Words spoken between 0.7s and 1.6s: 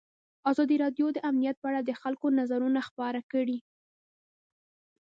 راډیو د امنیت